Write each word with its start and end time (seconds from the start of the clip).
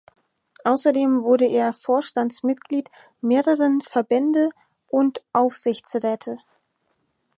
Außerdem 0.63 1.21
wurde 1.21 1.45
er 1.45 1.73
Vorstandsmitglied 1.75 2.89
mehreren 3.21 3.81
Verbände 3.81 4.49
und 4.87 5.21
Aufsichtsräte. 5.31 6.39